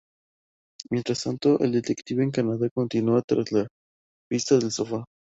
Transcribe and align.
Mientras 0.89 1.21
tanto, 1.25 1.59
el 1.59 1.73
detective, 1.73 2.23
en 2.23 2.31
Canadá, 2.31 2.71
continúa 2.73 3.21
tras 3.21 3.51
la 3.51 3.67
pista 4.27 4.57
del 4.57 4.71
sofá. 4.71 5.05